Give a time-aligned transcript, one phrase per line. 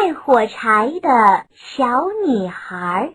[0.00, 3.12] 卖火柴的小女孩。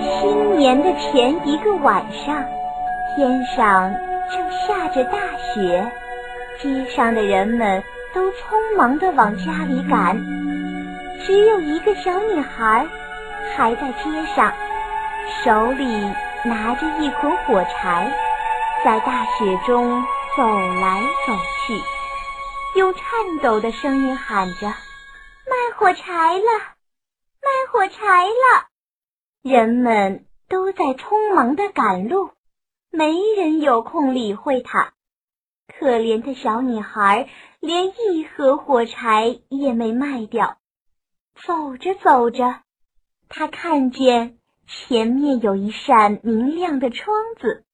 [0.00, 2.42] 新年的前一个晚上，
[3.14, 3.92] 天上
[4.32, 5.92] 正下着大雪，
[6.58, 7.84] 街上的人们
[8.14, 10.16] 都匆忙地往家里赶，
[11.26, 12.86] 只有一个小女孩
[13.54, 14.50] 还在街上，
[15.44, 15.84] 手里
[16.42, 18.10] 拿着一捆火柴，
[18.82, 20.02] 在大雪中
[20.38, 21.34] 走来走
[21.66, 21.78] 去。
[22.76, 24.66] 用颤抖的声音喊着
[25.48, 26.44] ：“卖火柴了，
[27.40, 28.66] 卖火柴了！”
[29.40, 32.32] 人们都在匆忙的赶路，
[32.90, 34.92] 没人有空理会她。
[35.66, 40.58] 可怜的小女孩连一盒火柴也没卖掉。
[41.46, 42.60] 走着走着，
[43.30, 47.64] 她看见前面有一扇明亮的窗子，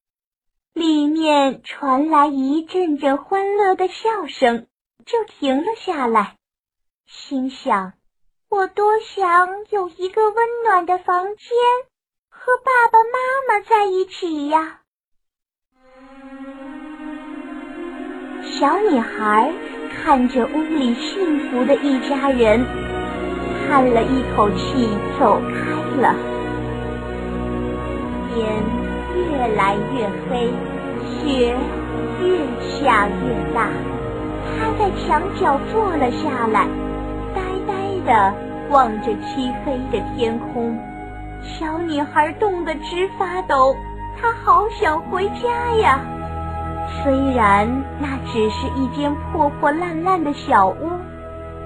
[0.75, 4.69] 里面传来一阵阵欢乐的笑声。
[5.05, 6.37] 就停了下来，
[7.07, 7.95] 心想：
[8.49, 11.57] 我多想有一个温暖的房间，
[12.29, 14.81] 和爸爸妈妈在一起呀！
[18.43, 19.53] 小女孩
[19.91, 22.65] 看着屋里幸福的一家人，
[23.67, 26.15] 叹了一口气，走开了。
[28.35, 28.63] 天
[29.15, 30.51] 越来越黑，
[31.05, 31.57] 雪
[32.21, 33.71] 越下越大。
[35.13, 36.67] 他在墙角坐了下来，
[37.35, 37.75] 呆呆
[38.07, 38.35] 地
[38.71, 40.75] 望着漆黑的天空。
[41.43, 43.77] 小女孩冻得直发抖，
[44.19, 46.01] 她好想回家呀。
[47.03, 47.69] 虽然
[48.01, 50.91] 那只是一间破破烂烂的小屋，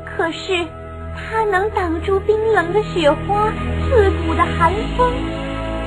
[0.04, 0.66] 可是
[1.14, 3.48] 它能挡住冰冷的雪花、
[3.84, 5.08] 刺骨的寒风。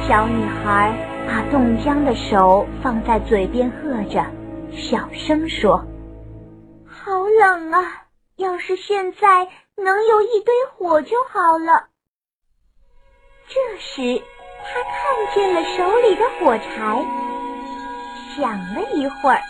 [0.07, 0.93] 小女孩
[1.27, 4.23] 把冻僵的手放在嘴边，喝着，
[4.71, 5.83] 小声说。
[7.09, 8.05] 好冷啊！
[8.35, 11.87] 要是现在能有一堆火就好了。
[13.47, 14.21] 这时，
[14.63, 17.03] 他看见了手里的火柴，
[18.35, 19.41] 想了一会儿，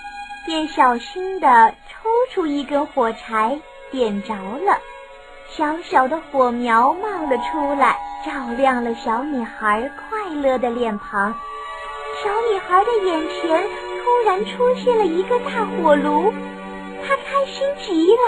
[0.46, 3.60] 便小心地抽出一根火柴，
[3.92, 4.80] 点着了。
[5.50, 11.34] 小小的火苗冒了出来，照亮了小女孩快乐的脸庞。
[12.24, 13.70] 小女孩的眼前
[14.02, 16.34] 突然出现了一个大火炉。
[17.10, 18.22] 他开心极了，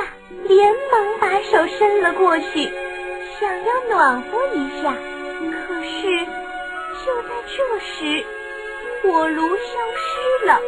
[0.48, 2.68] 连忙把手伸了过去，
[3.40, 4.92] 想要暖和一下。
[5.68, 6.26] 可是
[7.06, 8.26] 就在这时，
[9.04, 10.60] 火炉消失了。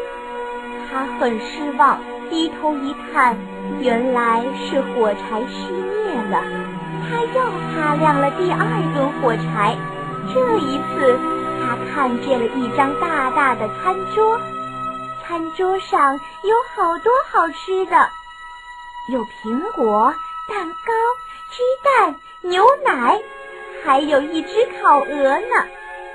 [0.91, 3.35] 他很失望，低头一看，
[3.81, 6.43] 原来是火柴熄灭了。
[7.09, 7.41] 他又
[7.73, 8.59] 擦亮了第二
[8.93, 9.75] 根火柴，
[10.31, 11.17] 这一次
[11.59, 14.39] 他看见了一张大大的餐桌。
[15.25, 18.09] 餐桌上有好多好吃的，
[19.09, 20.13] 有苹果、
[20.49, 20.93] 蛋糕、
[21.49, 23.21] 鸡蛋、牛奶，
[23.83, 25.65] 还有一只烤鹅呢。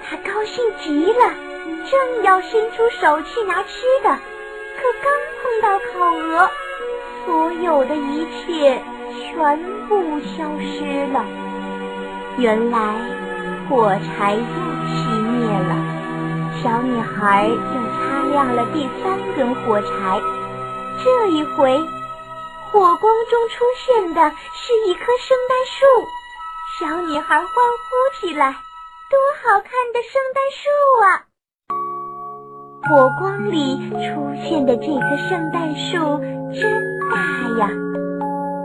[0.04, 1.34] 他高兴极了，
[1.90, 4.10] 正要伸出手去拿吃的，
[4.76, 6.50] 可刚碰到烤鹅，
[7.24, 8.82] 所有的一切
[9.16, 9.58] 全
[9.88, 11.24] 部消失了。
[12.36, 12.94] 原来
[13.68, 15.87] 火柴又熄灭了。
[16.62, 20.20] 小女孩又擦亮了第三根火柴，
[21.04, 21.78] 这一回，
[22.72, 25.86] 火光中出现的是一棵圣诞树。
[26.80, 28.50] 小女孩欢呼起来
[29.08, 30.68] ：“多好看的圣诞树
[31.04, 31.06] 啊！”
[32.90, 36.18] 火光里出现的这棵圣诞树
[36.52, 36.60] 真
[37.08, 37.16] 大
[37.58, 37.70] 呀，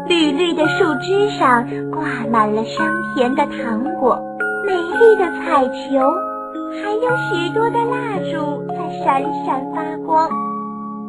[0.08, 2.02] 绿绿的树枝上挂
[2.32, 4.20] 满了香甜的糖果，
[4.66, 6.33] 美丽的彩球。
[6.82, 10.30] 还有许多的蜡烛在闪闪发光。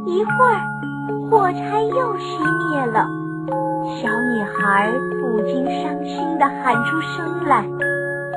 [0.06, 0.60] 一会儿，
[1.30, 2.28] 火柴又熄
[2.68, 3.06] 灭了。
[3.96, 7.64] 小女孩不禁伤心地喊出声来。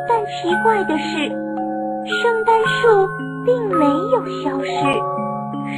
[0.08, 3.08] 但奇怪的是，圣诞树
[3.46, 4.72] 并没有消失，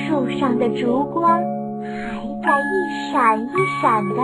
[0.05, 1.39] 树上的烛光
[1.83, 3.49] 还在一闪一
[3.81, 4.21] 闪的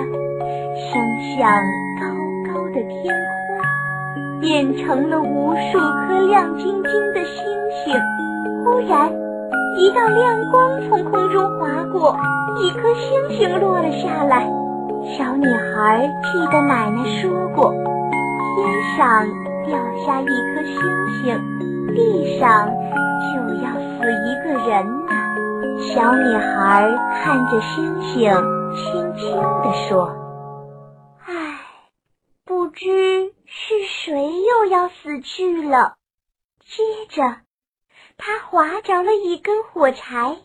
[0.78, 0.93] 升
[1.35, 1.49] 向
[1.99, 2.05] 高
[2.53, 3.34] 高的天空。
[4.45, 7.43] 变成了无数颗亮晶晶的星
[7.83, 7.99] 星。
[8.63, 9.11] 忽然，
[9.75, 12.15] 一道亮光从空中划过，
[12.59, 14.47] 一颗星星落了下来。
[15.17, 19.25] 小女孩记得奶奶说过，天上
[19.65, 20.75] 掉下一颗星
[21.23, 21.41] 星，
[21.95, 23.97] 地上就要死
[24.27, 25.11] 一个人呢。
[25.91, 26.87] 小女孩
[27.23, 28.31] 看着星星，
[28.75, 30.13] 轻轻地说
[31.25, 31.33] ：“唉，
[32.45, 33.15] 不知。”
[34.23, 35.97] 又要死去了？
[36.59, 37.41] 接着，
[38.17, 40.41] 他划着了一根火柴，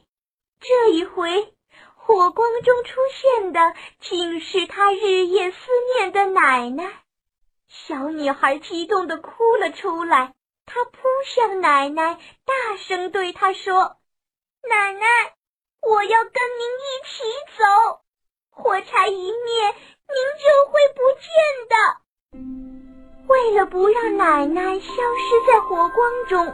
[0.61, 1.55] 这一回
[1.95, 5.59] 火光中出现的竟是他日夜思
[5.95, 7.03] 念的奶奶。
[7.69, 10.35] 小女孩激动地哭了出来，
[10.67, 13.97] 她扑向奶奶，大声对她说
[14.69, 15.07] ：“奶奶，
[15.81, 17.23] 我要跟您一起
[17.57, 18.01] 走，
[18.51, 21.29] 火柴一灭，您就会不见
[21.69, 22.80] 的。”
[23.27, 26.53] 为了不让奶奶消失在火光中，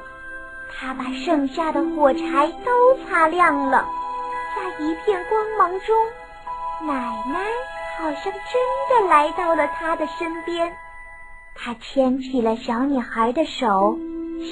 [0.78, 3.86] 他把剩下的火柴都擦亮了。
[4.54, 5.96] 在一片光芒中，
[6.86, 6.94] 奶
[7.32, 7.40] 奶
[7.98, 10.76] 好像真的来到了他的身边。
[11.54, 13.98] 他牵起了小女孩的手，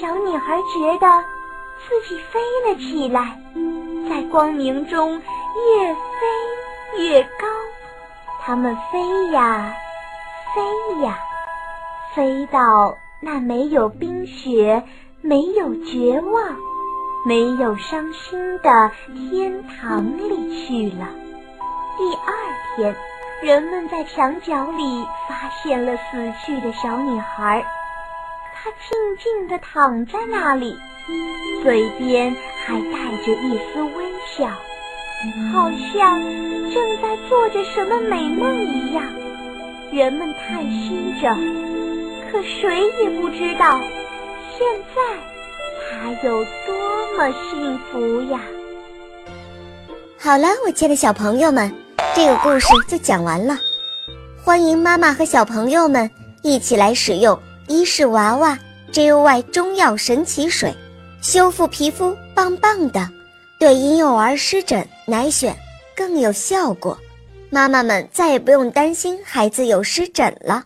[0.01, 1.23] 小女孩觉得
[1.87, 3.39] 自己飞了起来，
[4.09, 7.47] 在光明中越飞越高。
[8.41, 9.75] 他们飞呀
[10.55, 11.19] 飞呀，
[12.15, 14.83] 飞到那没有冰雪、
[15.21, 16.55] 没有绝望、
[17.25, 18.91] 没有伤心的
[19.29, 21.09] 天堂里去了。
[21.97, 22.33] 第二
[22.77, 22.95] 天。
[23.43, 27.63] 人们在墙角里发现了死去的小女孩，
[28.55, 30.73] 她静静地躺在那里，
[31.61, 32.33] 嘴边
[32.65, 34.47] 还带着一丝微笑，
[35.53, 36.21] 好像
[36.71, 39.03] 正在做着什么美梦一样。
[39.91, 41.35] 人们叹息着，
[42.31, 43.79] 可谁也不知道
[44.57, 45.01] 现在
[45.89, 48.41] 他有多么幸福呀！
[50.17, 51.73] 好了，我亲爱的小朋友们。
[52.15, 53.57] 这个故事就讲完了，
[54.41, 56.09] 欢迎妈妈和小朋友们
[56.43, 57.37] 一起来使用
[57.67, 58.57] 伊氏娃娃
[58.93, 60.73] JUY 中药神奇水，
[61.21, 63.09] 修复皮肤棒棒的，
[63.59, 65.53] 对婴幼儿湿疹奶癣
[65.93, 66.97] 更有效果，
[67.49, 70.63] 妈妈们再也不用担心孩子有湿疹了。